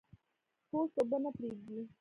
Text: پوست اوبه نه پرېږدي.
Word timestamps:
پوست 0.69 0.95
اوبه 0.99 1.17
نه 1.23 1.29
پرېږدي. 1.37 1.79